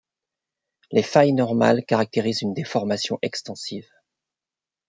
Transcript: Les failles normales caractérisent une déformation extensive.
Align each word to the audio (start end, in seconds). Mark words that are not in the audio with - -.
Les 0.91 1.03
failles 1.03 1.33
normales 1.33 1.85
caractérisent 1.85 2.41
une 2.41 2.55
déformation 2.55 3.19
extensive. 3.21 3.87